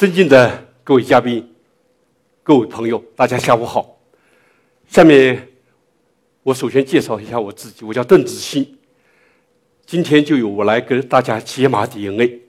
[0.00, 1.46] 尊敬的各位嘉宾、
[2.42, 4.00] 各位朋友，大家下午好。
[4.88, 5.50] 下面
[6.42, 8.78] 我首先介绍一下我自己，我叫邓子欣。
[9.84, 12.40] 今天就由我来跟大家解码 DNA。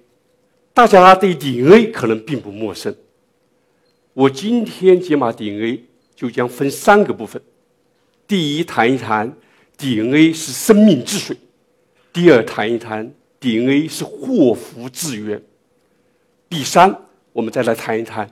[0.73, 2.95] 大家对 DNA 可能并不陌生。
[4.13, 5.83] 我今天解码 DNA
[6.15, 7.41] 就将分三个部分：
[8.25, 9.35] 第一，谈一谈
[9.77, 11.35] DNA 是生命之水；
[12.13, 15.37] 第二，谈一谈 DNA 是祸福之源；
[16.47, 16.97] 第三，
[17.33, 18.29] 我们再来谈一谈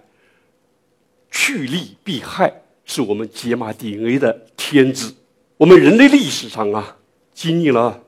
[1.32, 5.14] 趋利避害是我们解码 DNA 的天职。
[5.58, 6.98] 我们人类历史上啊，
[7.34, 8.04] 经历了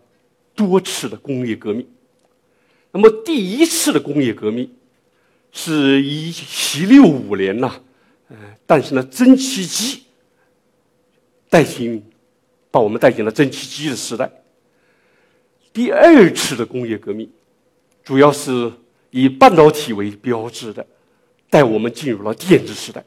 [0.56, 1.88] 多次的工业革命。
[2.92, 4.70] 那么第一次的工业革命
[5.52, 7.82] 是一七六五年呐，
[8.30, 10.04] 呃，诞生了蒸汽机，
[11.50, 12.04] 带进
[12.70, 14.30] 把我们带进了蒸汽机的时代。
[15.74, 17.30] 第二次的工业革命，
[18.04, 18.72] 主要是
[19.12, 20.86] 以半导体为标志的，
[21.50, 23.04] 带我们进入了电子时代，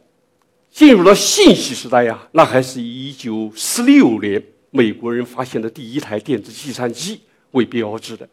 [0.70, 2.28] 进入了信息时代呀。
[2.33, 8.28] 那还是一九四六年美国人发现的第一台电子计算机为标志的。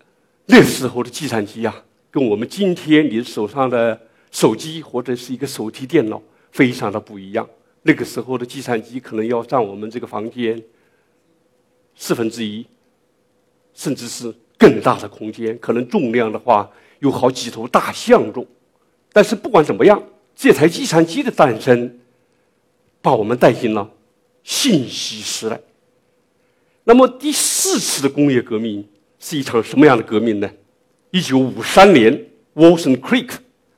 [0.45, 1.73] 那时候的计算机呀，
[2.09, 3.99] 跟我们今天你手上的
[4.31, 7.47] 手机或者是一个手提电脑非常的不一样。
[7.83, 10.61] 那个时候的计算机可能要占我们这个房间
[11.95, 12.65] 四分之一，
[13.73, 16.69] 甚至是更大的空间，可能重量的话
[17.01, 18.47] 有好几头大象重。
[19.13, 20.01] 但是不管怎么样，
[20.35, 21.99] 这台计算机的诞生，
[23.01, 23.91] 把我们带进了
[24.43, 25.61] 信息时代。
[26.85, 28.87] 那么第四次的工业革命。
[29.23, 30.49] 是一场什么样的革命呢？
[31.11, 33.29] 一九五三年，Watson Crick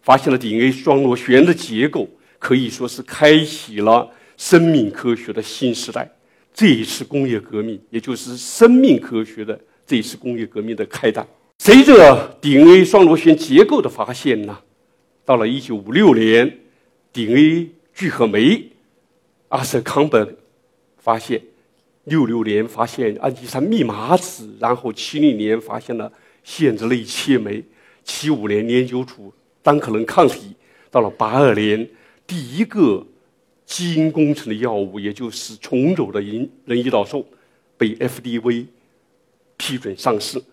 [0.01, 2.07] 发现了 DNA 双螺旋的结构，
[2.39, 6.09] 可以说是开启了生命科学的新时代。
[6.53, 11.27] 这一次工业革命，也就是生命科学的这一次工业革命的开端。
[11.59, 14.59] 随着 DNA 双螺旋结构的发现呢，
[15.23, 16.59] 到了一九五六年
[17.13, 18.71] ，DNA 聚合酶，
[19.49, 20.37] 阿瑟康本
[20.97, 21.41] 发现。
[22.05, 26.11] 六六年发现氨基酸密码子，然后七零年发现了
[26.43, 27.63] 限制类切酶，
[28.03, 29.31] 七五年研究出
[29.61, 30.53] 单克隆抗体，
[30.91, 31.89] 到了八二年，
[32.27, 33.07] 第一个
[33.65, 37.25] 基因工程的药物，也就是重组的人人胰岛素，
[37.77, 38.65] 被 FDA
[39.55, 40.43] 批准上市。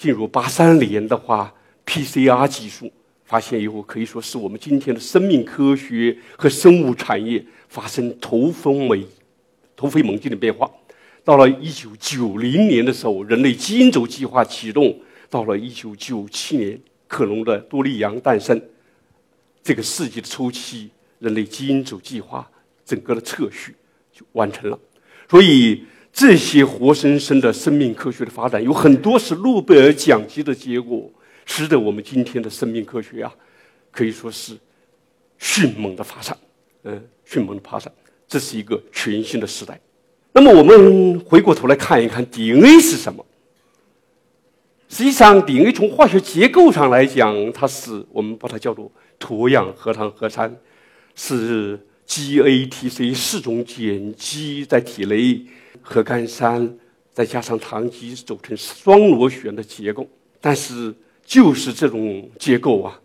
[0.00, 1.52] 进入八三年的话
[1.84, 2.90] ，PCR 技术
[3.26, 9.06] 发现以后，可以说是我们今天的生命科学和生物产业发生突飞猛
[9.76, 10.70] 突飞猛进的变化。
[11.22, 14.90] 到了一九九零年的时候，人类基因轴计划启动；
[15.28, 18.58] 到了一九九七年，克隆的多利羊诞生。
[19.62, 20.88] 这个世纪的初期，
[21.18, 22.50] 人类基因轴计划
[22.86, 23.74] 整个的测序
[24.10, 24.78] 就完成了。
[25.28, 31.10] 所以，这些活生生的生命科学的发展，有很多是诺贝尔奖级的结果，
[31.46, 33.32] 使得我们今天的生命科学啊，
[33.90, 34.56] 可以说是
[35.38, 36.36] 迅猛的发展。
[36.82, 37.92] 嗯，迅猛的发展，
[38.26, 39.78] 这是一个全新的时代。
[40.32, 43.24] 那么我们回过头来看一看 DNA 是什么？
[44.88, 50.52] 实际上，DNA 从化学结构上来讲，它是我们把它叫做脱氧核糖核酸，
[51.14, 51.78] 是
[52.10, 55.40] GATC 四种碱基在体内
[55.80, 56.76] 核苷酸
[57.12, 60.04] 再加上糖基组成双螺旋的结构。
[60.40, 60.92] 但是，
[61.24, 63.00] 就是这种结构啊，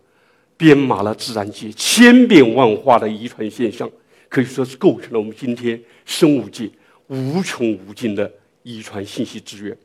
[0.56, 3.88] 编码了自然界千变万化的遗传现象，
[4.28, 6.68] 可以说是构成了我们今天生物界。
[7.06, 8.28] 无穷无尽的
[8.64, 9.78] 遗传信息资源，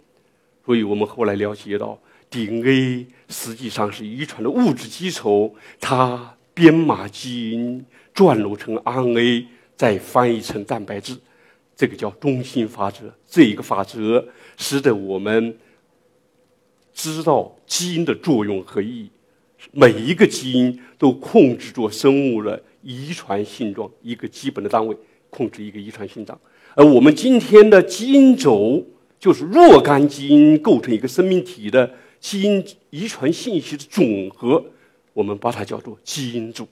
[0.65, 1.99] 所以我们后来了解到
[2.31, 9.45] ，DNA 实际上是遗传的物质基础，它编码基因，转录成 RNA，
[9.75, 11.17] 再翻译成蛋白质，
[11.75, 13.13] 这个叫中心法则。
[13.27, 14.27] 这一个法则
[14.57, 15.57] 使得我们
[16.93, 19.09] 知道基因的作用和意义，
[19.71, 24.95] 每一个基因都控制着生物的遗传性状，一个基本的单位，
[25.29, 26.39] 控制一个遗传性状。
[26.75, 28.85] 而我们今天的基因轴
[29.19, 34.63] 就是若干基因构成一个生命体的基因遗传信息的总和，
[35.13, 36.67] 我们把它叫做基因组。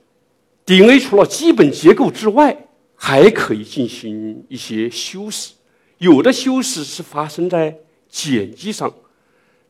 [0.70, 2.56] DNA 除了基本结构之外，
[2.94, 5.52] 还可以进行一些修饰。
[5.98, 7.76] 有的修饰是发生在
[8.08, 8.94] 碱基上，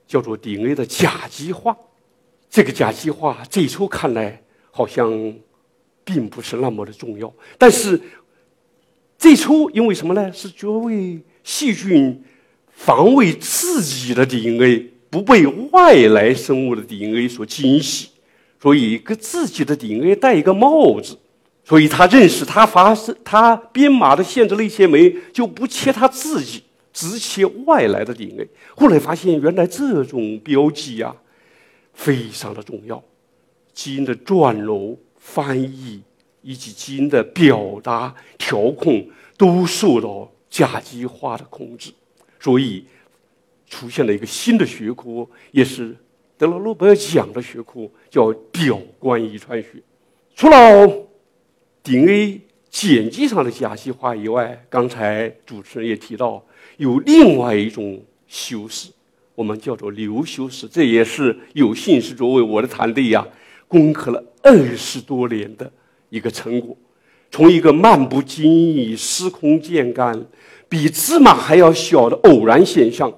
[0.07, 1.75] 叫做 DNA 的甲基化。
[2.51, 5.11] 这个甲基化最初看来好像
[6.05, 7.99] 并不是那么的重要，但是。
[9.17, 10.31] 最初因为什么呢？
[10.33, 12.23] 是作为细菌
[12.73, 18.09] 防卫自己的 DNA，不被外来生物的 DNA 所侵袭，
[18.61, 21.19] 所以给自己的 DNA 戴一个帽子。
[21.63, 28.49] 所以他认识他发生他编码的限制类切酶就不切他自己，只切外来的 DNA。
[28.75, 31.15] 后来发现原来这种标记呀
[31.93, 33.01] 非常的重要，
[33.73, 36.03] 基因的转录、翻译
[36.43, 41.93] 以及基因的表达调控都受到甲基化的控制，
[42.41, 42.85] 所以
[43.69, 45.95] 出现了一个新的学科，也是
[46.41, 49.69] 得了诺贝尔奖的学科，叫表观遗传学。
[50.35, 50.89] 除了
[51.83, 52.41] DNA
[52.71, 56.43] 碱基上的甲基化以外，刚才主持人也提到，
[56.79, 58.89] 有另外一种修饰，
[59.35, 63.29] 我们叫做流修饰，这也是有幸是作为我的团队呀。
[63.69, 65.71] 攻克了二十多年的
[66.09, 66.75] 一个成果，
[67.31, 70.27] 从一个漫不经意、司空见惯、
[70.71, 73.13] 比芝麻还要小的偶然现象，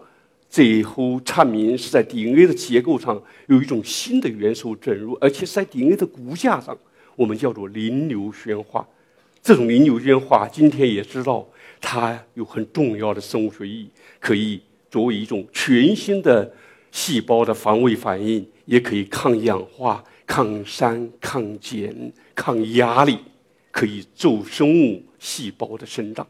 [0.52, 6.76] 最后阐明是在 DNA 的结构上有一种新的元素整入，而且是在 DNA 的骨架上，
[7.16, 8.87] 我们叫做磷硫煊化。
[9.43, 11.49] 这种磷硫煊化，今天也知道
[11.81, 13.90] 它有很重要的生物学意义，
[14.20, 14.60] 可以
[14.90, 16.52] 作为一种全新的
[16.90, 20.04] 细胞的防卫反应，也可以抗氧化。
[20.25, 23.19] 抗酸、抗碱、抗压力，
[23.70, 26.26] 可以助生物细胞的生长，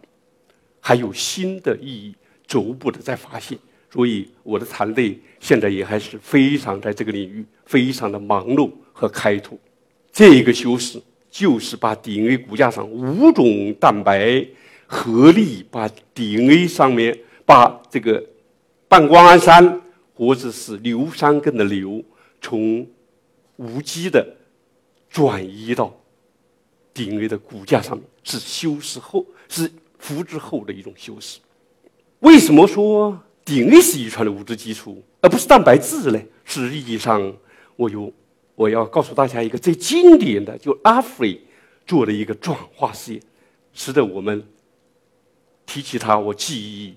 [0.81, 2.15] 还有新的意义
[2.47, 3.57] 逐步的在发现。
[3.93, 9.59] 所以我的团队现在也还是非常在这个领域非常的忙碌和开拓。
[10.11, 11.01] 这个修饰
[11.31, 14.47] 就是把 DNA 骨架上五种蛋白
[14.87, 18.25] 合力，把 DNA 上面把这个
[18.89, 19.81] 半胱氨酸
[20.15, 22.03] 或者是硫酸根的硫
[22.41, 22.87] 从
[23.57, 24.37] 无机的
[25.11, 25.95] 转移到
[26.95, 31.39] DNA 的骨架上面，是修饰后，是复制后的一种修饰。
[32.21, 36.21] 为什么说 DNA 是遗传的物质基础，而不是蛋白质呢？
[36.45, 37.35] 实际上，
[37.77, 38.13] 我有
[38.55, 41.41] 我要告诉大家一个最经典的，就阿弗雷
[41.87, 43.23] 做的一个转化实验，
[43.73, 44.43] 使得我们
[45.67, 46.95] 提起它，我记忆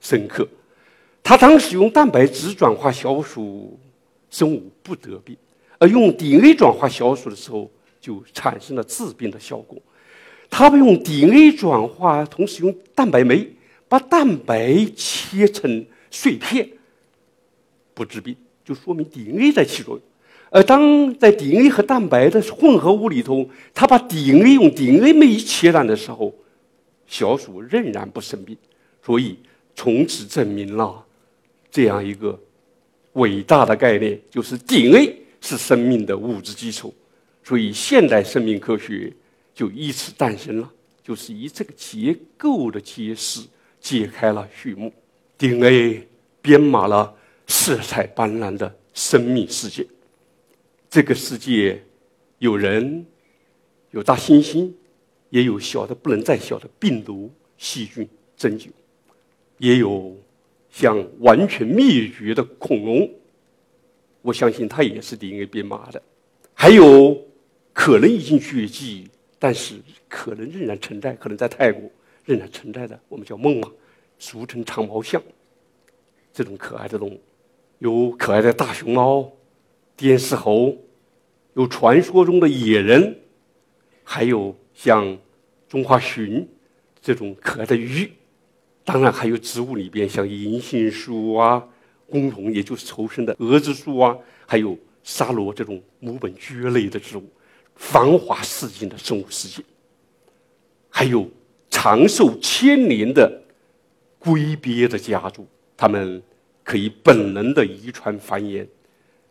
[0.00, 0.46] 深刻。
[1.22, 3.78] 他当时用蛋白质转化小鼠
[4.30, 5.36] 生物不得病。
[5.78, 7.70] 而用 DNA 转化小鼠的时候，
[8.00, 9.76] 就产生了治病的效果。
[10.48, 13.50] 他们用 DNA 转化，同时用蛋白酶
[13.94, 16.68] 把蛋白切成碎片，
[17.94, 20.02] 不治病，就说明 DNA 在起作用。
[20.50, 26.34] 而当在 DNA 和蛋白的混合物里头，他把 DNA 用 DNA 酶切断的时候，
[27.06, 28.56] 小鼠仍然不生病。
[29.00, 29.38] 所以
[29.76, 31.06] 从此证明了
[31.70, 32.36] 这样一个
[33.12, 35.20] 伟大的概念，就是 DNA。
[35.40, 36.92] 是生命的物质基础，
[37.44, 39.12] 所以现代生命科学
[39.54, 43.42] 就以此诞生了，就是以这个结构的揭示
[43.84, 44.90] 揭开了序幕。
[45.36, 46.08] DNA
[46.40, 47.14] 编码了
[47.46, 49.86] 色彩斑斓的生命世界，
[50.88, 51.82] 这个世界
[52.38, 53.04] 有人，
[53.90, 54.72] 有大猩猩，
[55.28, 58.08] 也有小的不能再小的病毒、细菌、
[58.38, 58.72] 真菌，
[59.58, 60.16] 也有
[60.70, 63.10] 像完全灭绝的恐龙。
[64.22, 66.00] 我相信它也是 DNA 编码的，
[66.54, 67.22] 还有
[67.74, 69.74] 可能已经绝迹，但是
[70.08, 71.90] 可能仍然存在，可能在泰国
[72.24, 73.72] 仍然存在的，我们叫猛犸，
[74.18, 75.22] 俗称长毛象，
[76.32, 77.20] 这种可爱的动物，
[77.78, 79.32] 有可爱的大熊猫、
[79.96, 80.76] 滇石猴，
[81.54, 83.18] 有传说中的野人，
[84.02, 85.18] 还有像
[85.68, 86.46] 中华鲟
[87.00, 88.10] 这种可爱的鱼，
[88.84, 91.68] 当然还有植物里边像银杏树啊。
[92.06, 94.16] 公虫，也就是抽生的蛾子树啊，
[94.46, 97.24] 还有沙罗这种母本蕨类的植物，
[97.74, 99.62] 繁华似锦的生物世界，
[100.90, 101.28] 还有
[101.84, 103.42] 长寿千年的
[104.18, 106.22] 龟鳖的家族，它们
[106.62, 108.66] 可以本能的遗传繁衍，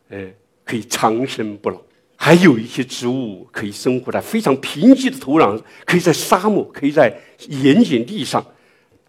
[0.09, 0.31] 呃，
[0.63, 1.81] 可以长生不老。
[2.15, 7.11] 还有一些植物可以生活在非常贫瘠的土壤，可以在沙漠，可以在
[7.49, 8.45] 盐碱地上。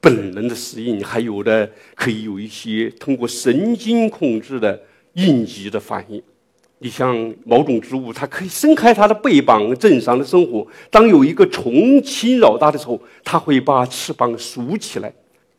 [0.00, 4.80] 本能的适应，还有的可以有一些通过神经控制的
[5.12, 6.22] 应急的反应。
[6.84, 10.66] 你像某种植物，它可以伸开它的背膀，正常的生活。
[10.90, 15.10] 当有一个虫侵扰它的时候，它会把翅膀竖起来，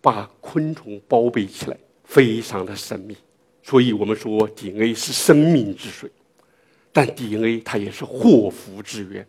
[0.01, 3.17] 把昆虫包围起来，非常的神秘。
[3.63, 6.07] 所以我们说 DNA 是生命之水，
[6.93, 9.25] 但 DNA 它也是祸福之源。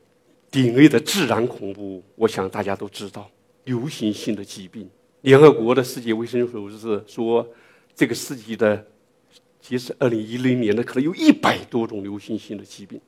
[0.50, 3.26] DNA 的自然恐怖，我想大家都知道，
[3.65, 4.87] 流行性的疾病。
[5.23, 7.49] 联合国的世界卫生组织说，
[7.95, 8.87] 这个世纪的，
[9.69, 13.01] 其实二零一零年的，可能有一百多种流行性的疾病，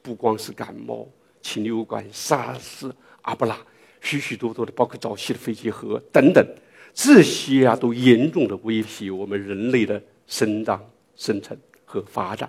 [0.00, 1.08] 不光是感冒、
[1.42, 2.92] 禽流感、SARS、
[3.22, 3.58] 阿布拉，
[4.00, 6.46] 许许多多的，包括早期的肺结核等等，
[6.92, 10.80] 这些啊，都严重的威胁我们人类的生长、
[11.16, 12.48] 生存和发展。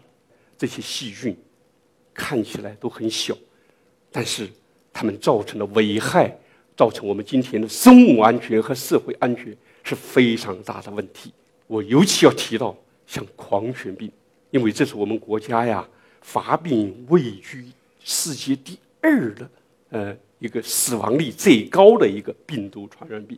[0.55, 1.35] 这些细菌
[2.13, 3.35] 看起来都很小，
[4.11, 4.47] 但是
[4.93, 6.37] 它们造成的危害。
[6.77, 11.33] 造成我们今天的生物安全和社会安全是非常大的问题。
[11.65, 14.11] 我尤其要提到像狂犬病，
[14.51, 15.87] 因为这是我们国家呀
[16.21, 17.65] 发病位居
[17.99, 19.49] 世界第二的
[19.89, 23.37] 呃一个死亡率最高的一个病毒传染病。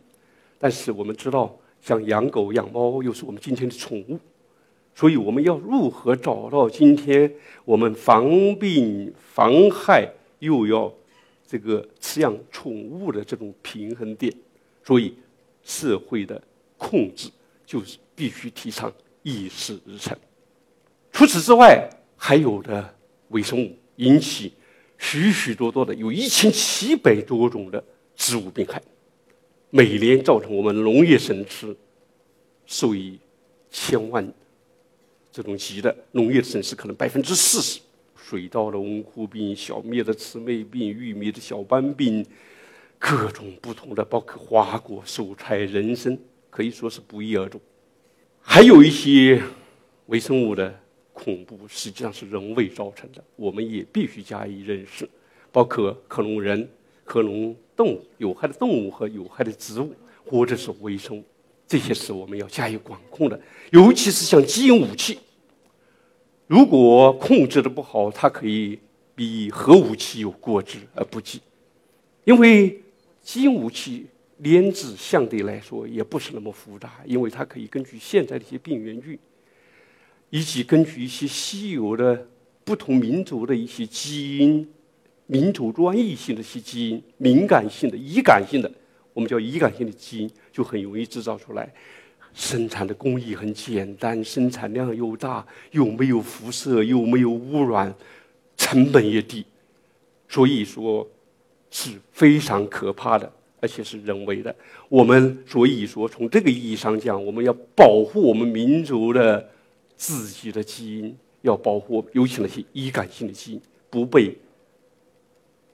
[0.60, 4.20] 但是我们知道，像养狗养猫又是我们今天的宠物，
[4.96, 7.32] 所以我们要如何找到今天
[7.64, 10.92] 我们防病防害又要
[11.46, 14.34] 这个饲养宠物的这种平衡点？
[14.84, 15.14] 所以
[15.64, 16.42] 社会的
[16.78, 17.30] 控制
[17.66, 18.92] 就是必须提倡
[19.28, 20.18] 议事日程。
[21.12, 22.96] 除此之外，还有的
[23.30, 24.54] 微生物引起
[24.98, 27.84] 许许多多的有一千七百多种的
[28.16, 28.82] 植物病害。
[29.70, 31.76] 每年造成我们农业损失
[32.66, 33.20] 数以
[33.70, 34.34] 千万
[35.30, 37.82] 这种级的农业损失，可能百分之四十。
[38.16, 42.26] 水稻的温枯病、小麦的赤霉病、玉米的小斑病，
[43.00, 46.18] 各种不同的，包括花果、蔬菜、人参，
[46.50, 47.60] 可以说是不一而终。
[48.50, 49.44] 还有一些
[50.06, 50.74] 微生物的
[51.12, 55.08] 恐怖，实际上是人为造成的，我们也必须加以认识，
[55.51, 56.68] 包括克隆人。
[57.04, 59.94] 克隆动物、有害的动物和有害的植物，
[60.25, 61.24] 或者是微生物，
[61.68, 63.39] 这些是我们要加以管控的。
[63.72, 65.20] 尤其是像基因武器，
[66.48, 68.80] 如果控制的不好，它可以
[69.13, 71.42] 比核武器有过之而不及。
[72.25, 72.82] 因为
[73.22, 74.08] 基因武器
[74.39, 79.17] 炼制相对来说也不是那么复杂，因为它可以根据现在的一些病原菌，
[80.29, 82.27] 以及根据一些稀有的
[82.63, 84.67] 不同民族的一些基因。
[85.29, 88.72] 民族专一性的一些基因，敏感性的、易感性的，
[89.12, 91.70] 我们叫易感性的基因，就很容易制造出来。
[92.34, 97.94] 生产的工艺很简单，生产量又大，又没有辐射，又没有污染，
[98.56, 99.46] 成本也低，
[100.29, 101.06] 所以说
[101.72, 103.29] 是非常可怕的，
[103.60, 104.56] 而且是人为的。
[104.90, 109.50] 我们所以说，从这个意义上讲，我们要保护我们民族的
[109.96, 114.38] 自己的基因，要保护，尤其那些易感性的基因不被。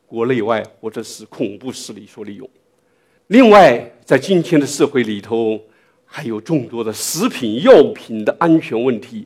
[0.06, 2.48] 国内外或者是恐怖势力所利用。
[3.28, 5.60] 另外，在今天的社会里头，
[6.06, 9.26] 还有众多的食品药品的安全问题，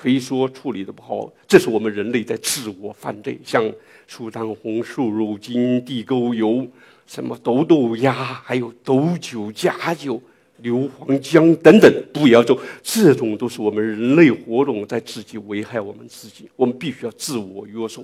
[0.00, 1.30] 可以说处理的不好。
[1.46, 3.62] 这是我们人类在自我犯罪，像
[4.08, 6.66] 苏丹红瘦肉精、地沟油、
[7.06, 10.22] 什么豆豆芽，还有毒酒、假酒、
[10.62, 16.48] 硫磺浆等等，不要做，这种都是我们人类活动在自己危害我们自己。
[16.56, 18.02] 我们必须要自我约束、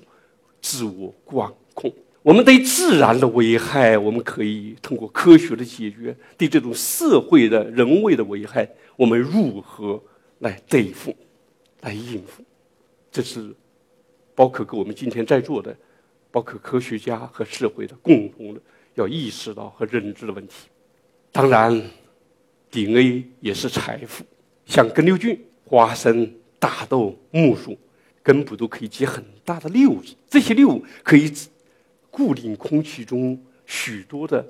[0.60, 1.90] 自我管控。
[2.22, 10.02] 我们对自然的危害，我们可以通过科学的解决；对这种社会的人为的危害，我们如何
[10.40, 11.16] 来对付、
[11.86, 12.44] 来应付？
[13.10, 13.54] 这是
[14.34, 15.74] 包括跟我们今天在座的，
[16.30, 18.60] 包括科学家和社会的共同的
[18.94, 20.68] 要意识到和认知的问题。
[21.30, 21.80] 当然
[22.70, 24.24] ，DNA 也是财富，
[24.66, 27.78] 像根瘤菌、花生、大豆、木薯
[28.22, 31.32] 根部都可以结很大的瘤子，这些瘤可以。
[32.08, 34.42] 固定空气中许多的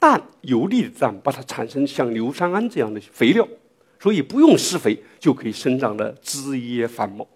[0.00, 3.46] 氮游离的氮，把它产生像硫酸铵这样的肥料，
[4.04, 7.26] 所以不用施肥就可以生长的枝叶繁茂。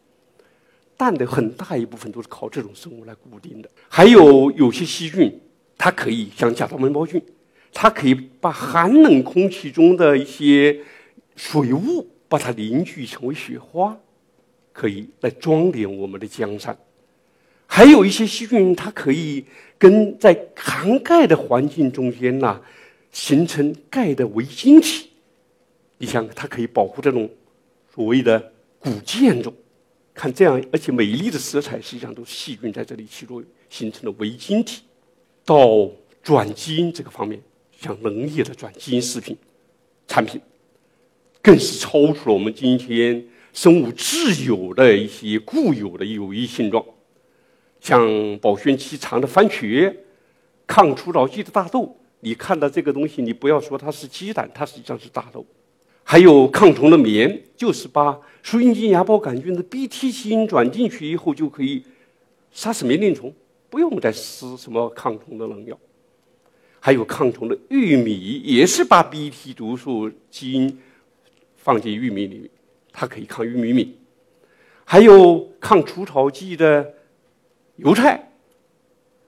[0.98, 3.70] 氮的很大一部分都是靠这种生物来固定的。
[3.88, 5.40] 还有有些细菌，
[5.78, 7.22] 它可以像甲状胞菌，
[7.72, 10.78] 它可以把寒冷空气中的一些
[11.36, 13.96] 水雾把它凝聚成为雪花，
[14.74, 16.76] 可以来装点我们的江山。
[17.66, 19.42] 还有一些细菌，它可以
[19.78, 22.60] 跟在含钙的环境中间呐，
[23.10, 25.07] 形成钙的微晶体。
[25.98, 27.28] 你想，它可以保护这种
[27.94, 29.52] 所谓的古建筑。
[30.14, 34.82] 看这样，而且美丽的色彩，实际上都是细菌在这里起作用形成的微晶体。
[35.44, 35.88] 到
[36.22, 37.40] 转基因这个方面，
[37.78, 39.36] 像农业的转基因食品
[40.06, 40.40] 产品，
[41.40, 46.84] 更是超出了我们今天生物自有的一些固有的有益性状。
[47.80, 49.94] 像保鲜期长的番茄，
[50.66, 55.46] 抗除草剂的大豆，你看到这个东西，你不要说它是鸡蛋，它实际上是大豆。
[56.10, 61.84] 还有抗虫的棉，就是把舒阴菌芽孢杆菌的 Bt 基因转进去以后，就可以
[62.50, 63.30] 杀死棉铃虫，
[63.68, 65.78] 不用再施什么抗虫的农药。
[66.80, 70.78] 还有抗虫的玉米，也是把 Bt 毒素基因
[71.56, 72.50] 放进玉米里，
[72.90, 73.94] 它可以抗玉米敏。
[74.86, 76.94] 还有抗除草剂的。
[77.76, 78.32] 油菜，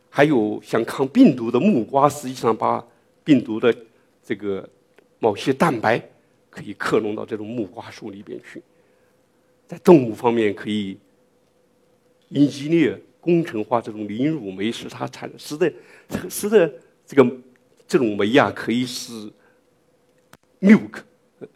[0.09, 2.83] 还有像抗病毒的木瓜，实际上把
[3.23, 3.73] 病毒的
[4.25, 4.67] 这个
[5.19, 6.03] 某些蛋白
[6.51, 8.61] 可以克隆到这种木瓜树里边去。
[9.67, 10.99] 在动物方面，可以
[12.29, 15.73] 因激烈工程化这种凝乳酶，使它产使得
[16.29, 16.71] 使得
[17.07, 17.37] 这个
[17.87, 19.13] 这种酶呀，可以使
[20.61, 21.03] milk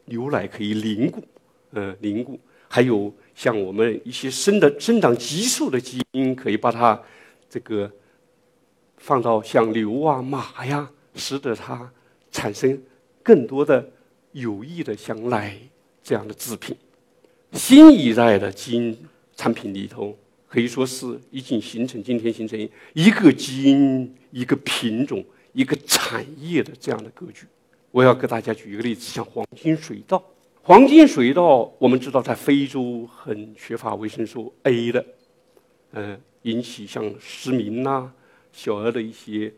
[0.05, 1.23] 牛奶可以凝固，
[1.73, 2.39] 呃，凝固。
[2.69, 7.01] 还有像我们一些生的生长激素的基因，可以把它
[7.49, 7.91] 这个
[8.97, 11.93] 放到像牛啊、马呀，使得它
[12.31, 12.81] 产生
[13.23, 13.89] 更多的
[14.35, 15.57] 有益的像奶
[16.03, 16.77] 这样的制品。
[17.53, 18.97] 新一代的基因
[19.37, 20.17] 产品里头，
[20.49, 27.47] 可以说是已经形成今天形成一个基因、一个品种、一个产业的这样的格局。
[27.93, 30.23] 我要给大家举一个例子，像黄金水稻。
[30.63, 35.05] 黄金水稻，我们知道在非洲很缺乏维生素 A 的，
[35.93, 38.11] 嗯，引起像失明呐、
[38.51, 39.53] 小儿的一些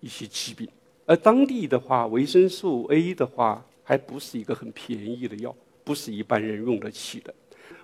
[0.00, 0.68] 一些疾病。
[1.06, 7.34] 而当地的话，维生素 A 的话，还不是一个很便宜的药，不是一般人用得起的。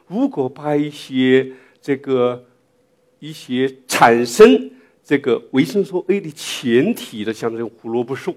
[0.07, 2.45] 如果把一些这个
[3.21, 4.71] 一些产生
[5.03, 8.37] 这个维生素 A 的前体的，像这种胡萝卜素。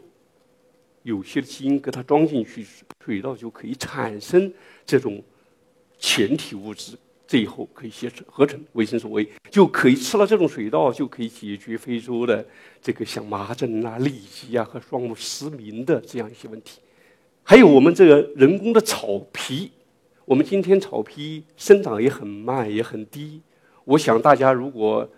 [1.03, 2.65] 有些基因给它装进去，
[3.03, 4.49] 水稻就可以产生
[4.85, 5.21] 这种
[5.99, 6.97] 前体物质，
[7.27, 12.47] 最后可以合成合成维生素 A，就可以吃了这种水稻，就可以解决非洲的
[12.81, 16.79] 这个像麻疹啊、痢疾啊和双目失明的这样一些问题。
[17.49, 19.71] 还有我们这个人工的草皮，
[20.25, 23.41] 我们今天草皮生长也很慢，也很低。
[23.85, 25.09] 我想大家如果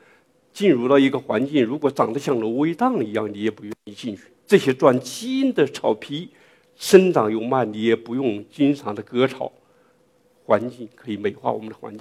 [0.53, 4.25] 进入到一个环境，如果长得像芦苇荡一样，你也不愿意进去。
[4.45, 6.29] 这些转基因的草皮
[6.75, 9.51] 生长又慢，你也不用经常的割草，
[10.45, 12.00] 环境可以美化我们的环境，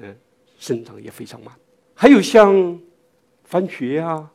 [0.00, 0.16] 嗯，
[0.58, 1.54] 生长也非常慢。
[1.92, 2.80] 还有像
[3.44, 4.32] 番茄啊、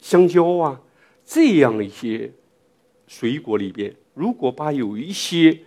[0.00, 0.80] 香蕉啊
[1.24, 2.32] 这样一些
[3.08, 5.58] 水果里边，如果把有一些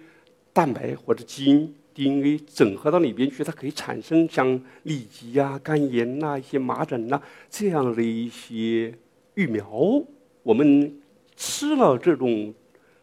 [0.54, 4.48] 蛋白或者基因 DNA 整合到里边去，它可以产生像
[4.86, 8.94] 痢疾呀、肝炎呐、一些麻疹呐这样的一些。
[9.36, 9.66] 育苗，
[10.44, 10.94] 我们
[11.38, 12.54] 吃了这种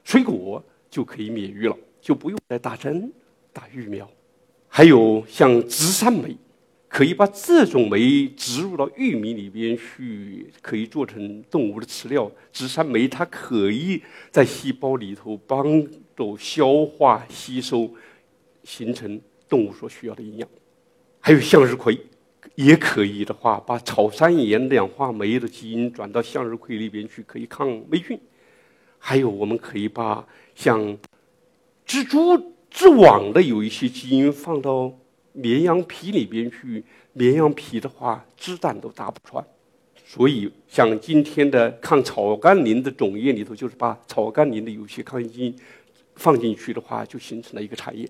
[0.05, 3.11] 水果就可以免疫了，就不用再打针
[3.51, 4.07] 打育苗。
[4.69, 6.37] 还有像植山酶，
[6.89, 12.31] 可以把这种酶植入到玉米里边去，可以做成动物的饲料。
[12.53, 17.91] 植酸酶它可以在细胞里头帮助消化吸收，
[18.65, 20.49] 形成动物所需要的营养。
[21.21, 21.99] 还有向日葵。
[22.55, 28.19] 也可以的话，把草酸盐氧化酶的基因转到向日葵里边去，可以抗霉菌。
[28.99, 30.97] 还有，我们可以把像
[31.87, 34.93] 蜘蛛织网的有一些基因放到
[35.41, 39.45] 绵羊皮里边去，绵羊皮的话，鸡蛋都打不穿。
[40.05, 45.55] 所以，像今天的抗草甘膦的种业里头，就是把草甘膦的有些抗性
[46.17, 48.09] 放进去的话，就形成了一个产业。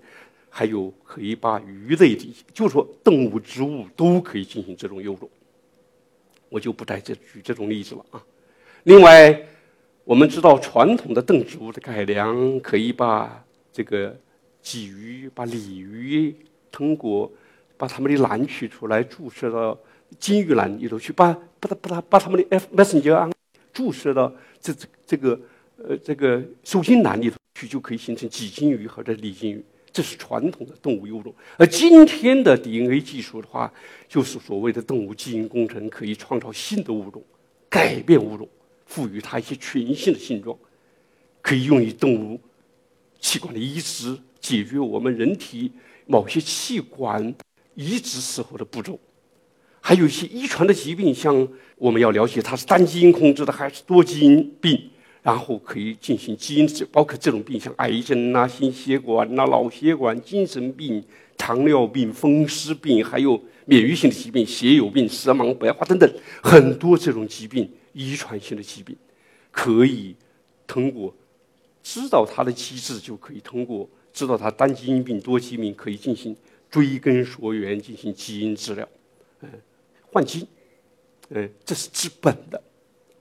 [0.48, 5.28] 还有可以把鱼类的，就说动物、植物都可以进行这种诱种，
[6.48, 8.24] 我就不再这举这种例子了啊。
[8.84, 9.38] 另外，
[10.04, 14.18] 我们知道传统的动植物的改良，可以把这个
[14.62, 16.34] 鲫鱼、把鲤鱼
[16.70, 17.30] 通过
[17.76, 19.78] 把它们的卵取出来，注射到
[20.18, 23.30] 金鱼卵里头去，把把它把它把它们的 F messenger
[23.72, 25.40] 注射到这这这个
[25.76, 29.64] 呃这个受精卵里头去，就可以形成鲫金鱼或者鲤金鱼。
[29.90, 33.72] 这是传统的动物幼种，而今天的 DNA 技术的话，
[34.06, 37.20] 就是所谓的动物基因工程，可以创造新的物种，
[37.68, 38.46] 改变物种，
[38.84, 40.56] 赋予它一些全新的性状，
[41.40, 42.38] 可以用于动物
[43.18, 45.72] 器官的移植，解决我们人体
[46.08, 47.32] 某些器官
[47.74, 48.98] 移植时候的步骤，
[49.80, 54.90] 还有一些遗传的疾病，像我们要了解它是单基因控制的还是多基因病。
[55.20, 61.04] 然后可以进行基因治，包括这种病，像癌症呐、心血管呐、脑血管、精神病、
[61.36, 66.10] 糖尿病、风湿病，还有免疫性的疾病，血友病、色盲、白化等等，
[66.42, 68.96] 很多这种疾病，遗传性的疾病，
[69.50, 70.14] 可以
[70.66, 71.14] 通过
[71.82, 73.86] 知道它的机制，就可以通过
[74.18, 76.36] 知道它单基因病、多基因病，可以进行
[76.68, 78.88] 追根溯源，进行基因治疗，
[79.42, 79.48] 嗯，
[80.10, 80.46] 换基因，
[81.28, 82.60] 嗯，这是治本的，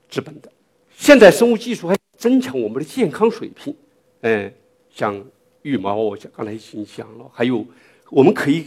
[0.09, 0.51] 治本的。
[0.97, 3.75] 现在生物技术还增强我们的健康水平，
[4.21, 4.51] 嗯，
[4.89, 5.23] 像
[5.61, 7.63] 羽毛，我刚才已经讲了，还有
[8.09, 8.65] 我们可以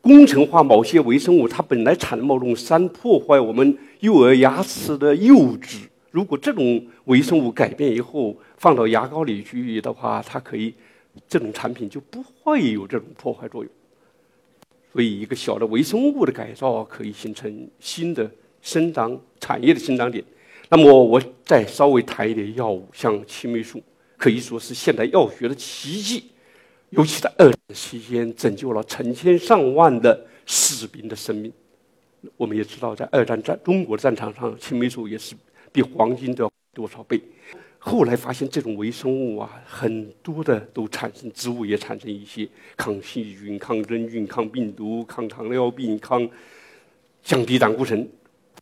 [0.00, 5.88] 工程化某些微生物，它本来产某种酸，破坏我们幼儿牙齿的釉质。
[6.12, 10.72] 如果这种微生物改变以后放到牙膏里去的话，它可以
[11.28, 13.72] 这种产品就不会有这种破坏作用。
[14.92, 20.22] 所以，一个小的微生物的改造可以形成新的生长产业的生长点。
[20.68, 23.82] 那么我再稍微谈一点药物，像青霉素，
[24.16, 26.24] 可以说是现代药学的奇迹，
[26.90, 31.52] 尤其在二战期间拯救了成千上万的士兵的生命。
[32.36, 35.34] 我们也知道，在二战战中国战场上，青霉素也是
[35.72, 37.20] 比黄金的多少倍。
[37.84, 46.26] 后来发现这种微生物啊，很多的都产生，植物也产生一些抗细菌、抗真菌、抗病毒、抗糖尿病、抗
[47.24, 48.08] 降低胆固醇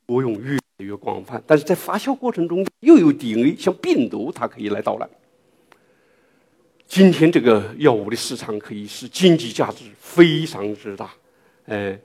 [0.06, 5.08] 作用越来越广泛，但是在发酵过程中又有 DNA，像病毒它可以来捣乱。
[6.86, 11.12] 今天这个药物的市场可以是经济价值非常之大，
[11.66, 11.96] 呃，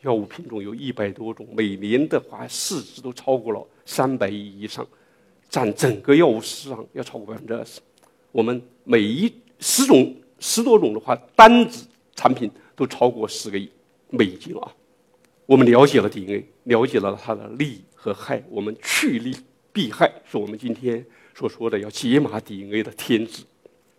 [0.00, 4.88] 药物品种有一百多种，每年的话市值都超过了三百亿以上，
[5.52, 7.78] 占整个药物市场要超过百分之二十。
[8.32, 11.86] 我们每一十种十多种的话，单子
[12.16, 13.68] 产品都超过十个亿
[14.08, 14.72] 美金啊！
[15.44, 19.36] 我们了解了 DNA，了解了它的利和害，我们去利
[19.74, 23.42] 避害，是我们今天所说的要解码 DNA 的天职。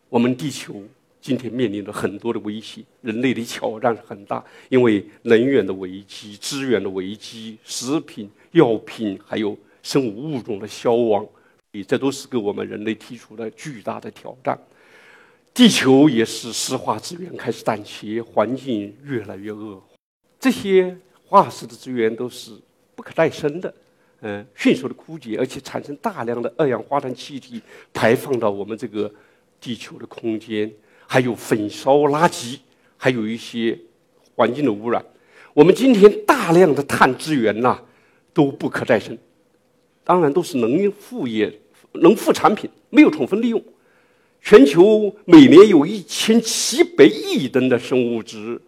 [0.10, 0.82] 我们地球
[1.22, 11.24] 今天面临着很多的威胁，人类的挑战很大，因为能源的危机、资源的危机、食品、药品，还有生物物种的消亡，
[11.82, 14.60] 这都是给我们人类提出了巨大的挑战。
[15.54, 19.84] 地球也是石化资源开始淡缺，环境越来越恶化，
[20.40, 22.52] 这些化石的资源都是
[22.96, 23.74] 不可再生的，
[24.22, 27.62] 嗯，迅速的枯竭，而且产生大量的二氧化碳气体
[27.94, 29.10] 排放到我们这个。
[29.64, 30.70] 地球的空间，
[31.08, 32.60] 还有焚烧垃圾，
[32.98, 33.80] 还有一些
[34.36, 35.02] 环境的污染。
[35.54, 37.80] 我们今天大量的碳资源呐，
[38.34, 39.18] 都不可再生，
[40.04, 41.50] 当然都是能源副业、
[41.93, 43.63] 能副产品，没有充分利用。
[44.41, 48.62] 全球每年有一千七百亿吨的生物质，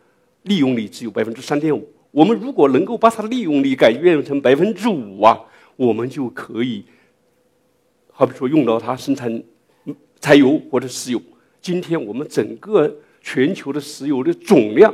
[0.44, 1.88] 利用率只有百分之三点五。
[2.12, 5.38] 我们如果能够把它的利用率改变成百分之五啊，
[5.76, 6.86] 我们就可以，
[8.12, 9.44] 好比说用到它生产。
[10.22, 11.22] 柴油或者石油，
[11.62, 14.92] 今天我们整个全球的石油的总量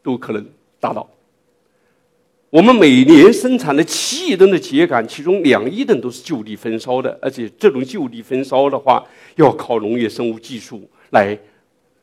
[0.00, 0.46] 都可能
[0.78, 1.10] 达到。
[2.50, 11.38] 我们每年生产的七亿吨的秸秆，其中两亿吨都是就地焚烧的，而且这种就地焚烧的话，要靠农业生物技术来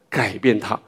[0.09, 0.79] 改变它。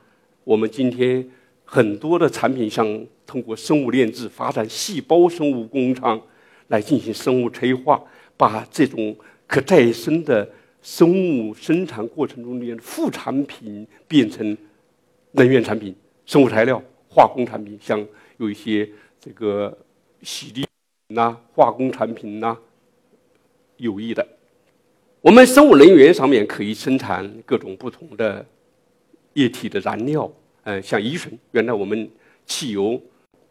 [0.46, 1.30] 我们今天
[1.66, 6.22] 很多的产品，像通过生物炼制发展细胞生物工厂
[6.70, 8.02] 来进行生物催化，
[8.38, 10.48] 把这种可再生的。
[10.82, 14.58] 生物生产过程中的副产品变成
[15.34, 15.94] 能源产品、
[16.26, 18.00] 生物材料、化工产品，像
[18.38, 19.78] 有一些这个
[20.22, 20.66] 洗涤
[21.10, 22.58] 呐、化工产品呐，
[23.78, 24.26] 有益的。
[25.22, 28.46] 我们生物能源上面可以生产各种不同的
[29.34, 30.32] 液体的燃料，
[30.64, 32.10] 嗯，像乙醇，原来我们
[32.46, 33.02] 汽油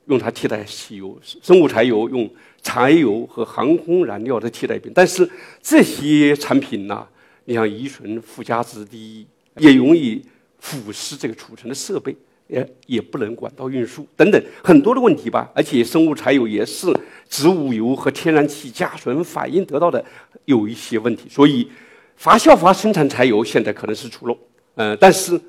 [0.06, 2.30] 用它替代汽油，生物柴油用
[2.62, 5.28] 柴油和航空燃料的替代品，但是
[5.60, 7.06] 这些产品呢？
[7.44, 9.26] 你像乙醇附加值低，
[9.56, 10.22] 也容易
[10.58, 12.14] 腐蚀这个储存的设备，
[12.48, 15.50] 也也不能管道运输等等很多的问题吧。
[15.54, 16.92] 而且生物柴油也是
[17.28, 20.04] 植物油和天然气加醇反应得到的
[20.44, 21.70] 有一些问题，所以
[22.16, 24.36] 发酵法生产柴油现在可能是出路。
[24.74, 25.40] 嗯，但是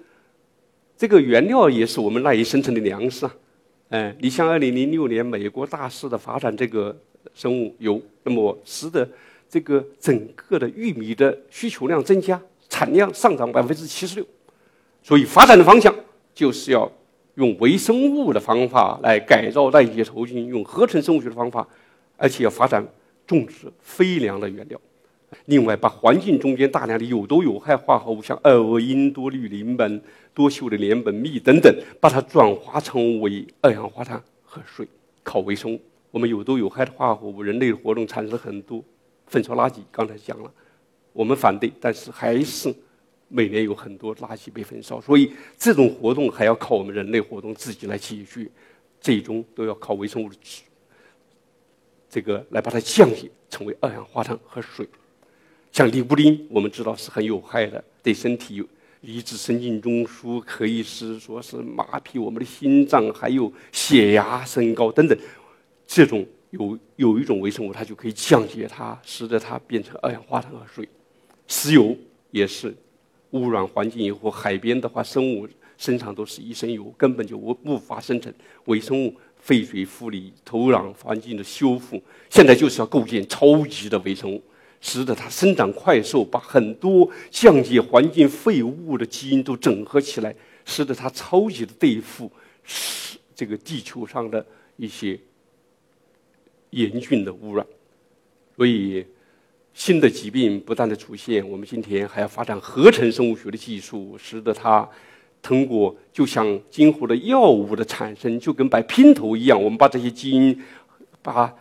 [0.96, 3.36] 这个原料也是我们赖以生存的粮食啊。
[3.90, 6.96] 嗯，你像二零零六年美国大肆的发展这个
[7.34, 9.10] 生物油，那么使得。
[9.52, 14.26] 这个整个的玉米的需求量增加，产量上涨百分之七十六，
[15.02, 15.92] 所以发展的方向
[16.40, 16.90] 就是要
[17.36, 21.68] 用微生物的方法来改造代谢途径，用合成生物学的方法，
[22.16, 22.82] 而且要发展
[23.28, 24.80] 种植非粮的原料。
[25.48, 30.00] 另外，把环境中间大量的有毒有害化合物，像二恶英、多氯邻苯、
[30.34, 34.88] 多溴的联苯醚等等，把它转化成为二氧化碳和水，
[35.22, 35.82] 靠微生物。
[36.12, 38.82] 我们有毒有害的化合物，人类活动产生很多。
[39.28, 40.50] 焚烧垃圾，刚才讲了，
[41.12, 42.74] 我们反对，但是还是
[43.30, 48.50] 每年有很多垃圾被焚烧，所以这种活动还要靠我们人类活动自己来解决，
[49.00, 50.36] 最终都要靠微生物的
[52.10, 54.88] 这个来把它降解成为二氧化碳和水。
[55.72, 58.66] 像尼古丁，我们知道是很有害的，对身体有
[59.02, 65.18] 抑制神经中枢，可以是说是麻痹我们的心脏，还有血压升高等等，
[65.88, 66.28] 这种。
[66.52, 70.90] 有有一种微生物，它就可以降解它，使得它变成二氧化碳和水。
[71.48, 71.96] 石油
[72.32, 72.76] 也是
[73.32, 78.34] 污染环境以后，海边的话，生物身上都是一身油，根本就无无法生成
[78.66, 79.14] 微生物。
[79.42, 84.44] 废水处理、土壤环境的修复，现在就是要构建超级的微生物，
[84.82, 92.30] 使得它生长快速，把很多降解环境废物的基因都整合起来，使得它超级的对付
[93.34, 95.18] 这个地球上的一些。
[96.72, 97.66] 严峻的污染，
[98.56, 99.04] 所以
[99.80, 101.50] 新的疾病不断的出现。
[101.50, 104.86] 我们今天还要发展合成生物学的技术，使得它
[105.42, 110.62] 通过就像今后的药物的产生，就跟摆拼图一样，我们把这些基因
[111.22, 111.56] 把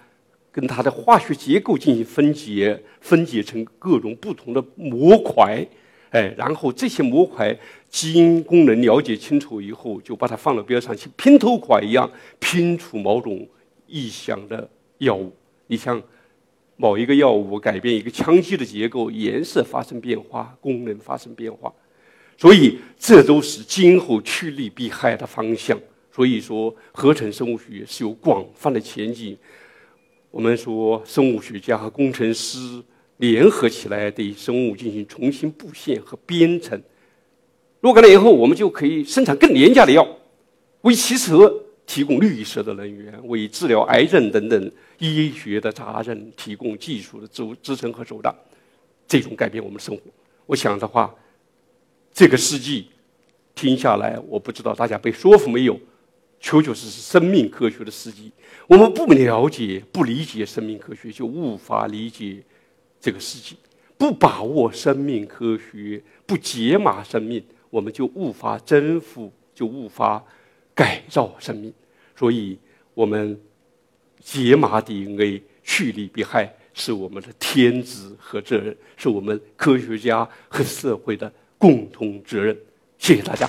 [0.50, 5.64] 跟它的化学结构进行分解，分解成各种不同的模块，
[6.10, 7.56] 哎，然后这些模块
[7.88, 13.46] 基因功能了解清楚以后，就把它放到边上去拼头块一样拼出某种
[13.86, 15.32] 意想的药物。
[15.68, 16.02] 你像
[16.80, 21.70] 某一个药物改变一个羟基的结构，颜色发生变化，功能发生变化，
[22.36, 25.76] 所以这都是今后趋利避害的方向。
[26.14, 29.36] 所以说，合成生物学是有广泛的前景。
[30.30, 32.80] 我们说，生物学家和工程师
[33.16, 36.80] 联合起来对生物进行重新布线和编程。
[37.80, 40.06] 若干年以后，我们就可以生产更廉价的药，
[40.82, 48.32] 为汽车提供绿色的能源，为治疗癌症等等医学的杂症提供技术的支支撑和手段。
[49.08, 50.02] 这种改变我们生活，
[50.44, 51.12] 我想的话，
[52.12, 52.90] 这个世纪
[53.54, 55.80] 听下来，我不知道大家被说服没有。
[56.40, 58.30] 确确实实生命科学的世纪，
[58.68, 62.44] 我们不了解、不理解生命科学，就无法理解
[63.00, 63.56] 这个世纪；
[63.96, 70.22] 不把握生命科学，不解码生命，我们就无法征服，就无法
[70.78, 71.74] 改造生命。
[72.16, 72.56] 所以
[72.94, 73.36] 我们
[74.20, 82.56] 解码 dna 趋利避害是我们的天职和责任是我们科学家和社会的共同责任。
[82.96, 83.48] 谢谢大家。